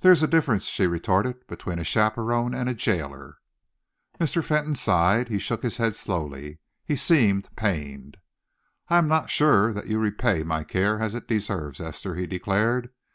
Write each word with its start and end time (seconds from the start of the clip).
"There 0.00 0.12
is 0.12 0.22
a 0.22 0.26
difference," 0.26 0.64
she 0.66 0.86
retorted, 0.86 1.46
"between 1.46 1.78
a 1.78 1.82
chaperon 1.82 2.54
and 2.54 2.68
a 2.68 2.74
jailer." 2.74 3.38
Mr. 4.20 4.44
Fentolin 4.44 4.74
sighed. 4.74 5.28
He 5.28 5.38
shook 5.38 5.62
his 5.62 5.78
head 5.78 5.94
slowly. 5.96 6.58
He 6.84 6.96
seemed 6.96 7.48
pained. 7.56 8.18
"I 8.88 8.98
am 8.98 9.08
not 9.08 9.30
sure 9.30 9.72
that 9.72 9.86
you 9.86 9.98
repay 9.98 10.42
my 10.42 10.64
care 10.64 11.00
as 11.00 11.14
it 11.14 11.26
deserves, 11.28 11.80
Esther," 11.80 12.14
he 12.14 12.26
declared. 12.26 12.90